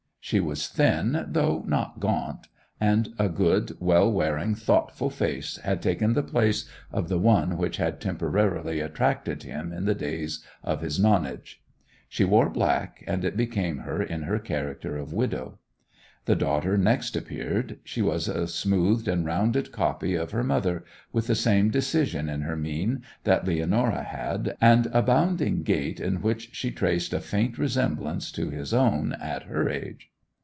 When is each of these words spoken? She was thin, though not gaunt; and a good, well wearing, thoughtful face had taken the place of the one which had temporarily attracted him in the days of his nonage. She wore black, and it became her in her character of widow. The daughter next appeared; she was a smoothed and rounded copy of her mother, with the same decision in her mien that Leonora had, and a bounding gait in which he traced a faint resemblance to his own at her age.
She 0.23 0.39
was 0.39 0.67
thin, 0.69 1.25
though 1.29 1.63
not 1.67 1.99
gaunt; 1.99 2.47
and 2.79 3.09
a 3.17 3.27
good, 3.27 3.75
well 3.79 4.09
wearing, 4.09 4.53
thoughtful 4.53 5.09
face 5.09 5.57
had 5.57 5.81
taken 5.81 6.13
the 6.13 6.23
place 6.23 6.69
of 6.91 7.09
the 7.09 7.17
one 7.17 7.57
which 7.57 7.77
had 7.77 7.99
temporarily 7.99 8.79
attracted 8.79 9.43
him 9.43 9.73
in 9.73 9.85
the 9.85 9.95
days 9.95 10.45
of 10.63 10.81
his 10.81 10.99
nonage. 10.99 11.61
She 12.07 12.23
wore 12.23 12.49
black, 12.51 13.03
and 13.07 13.25
it 13.25 13.35
became 13.35 13.79
her 13.79 14.01
in 14.01 14.21
her 14.21 14.37
character 14.39 14.95
of 14.95 15.11
widow. 15.11 15.57
The 16.25 16.35
daughter 16.35 16.77
next 16.77 17.17
appeared; 17.17 17.79
she 17.83 18.03
was 18.03 18.27
a 18.29 18.47
smoothed 18.47 19.07
and 19.09 19.25
rounded 19.25 19.71
copy 19.73 20.13
of 20.13 20.31
her 20.31 20.43
mother, 20.45 20.85
with 21.11 21.27
the 21.27 21.35
same 21.35 21.71
decision 21.71 22.29
in 22.29 22.41
her 22.41 22.55
mien 22.55 23.01
that 23.25 23.43
Leonora 23.45 24.03
had, 24.03 24.55
and 24.61 24.85
a 24.93 25.01
bounding 25.01 25.63
gait 25.63 25.99
in 25.99 26.21
which 26.21 26.59
he 26.61 26.71
traced 26.71 27.11
a 27.11 27.19
faint 27.19 27.57
resemblance 27.57 28.31
to 28.31 28.49
his 28.51 28.73
own 28.73 29.13
at 29.13 29.43
her 29.43 29.67
age. 29.67 30.09